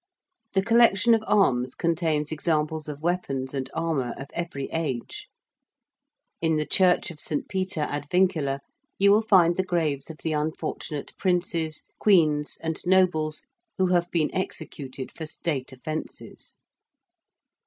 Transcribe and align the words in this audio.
The 0.53 0.63
collection 0.63 1.13
of 1.13 1.23
arms 1.27 1.75
contains 1.75 2.31
examples 2.31 2.87
of 2.89 3.03
weapons 3.03 3.53
and 3.53 3.69
armour 3.71 4.15
of 4.17 4.31
every 4.33 4.67
age. 4.71 5.27
In 6.41 6.55
the 6.55 6.65
Church 6.65 7.11
of 7.11 7.19
St. 7.19 7.47
Peter 7.47 7.81
ad 7.81 8.07
Vincula 8.09 8.61
you 8.97 9.11
will 9.11 9.21
find 9.21 9.57
the 9.57 9.63
graves 9.63 10.09
of 10.09 10.17
the 10.23 10.33
unfortunate 10.33 11.15
Princes, 11.17 11.83
Queens, 11.99 12.57
and 12.61 12.81
nobles 12.83 13.43
who 13.77 13.93
have 13.93 14.09
been 14.09 14.33
executed 14.33 15.11
for 15.11 15.27
State 15.27 15.71
offences. 15.71 16.57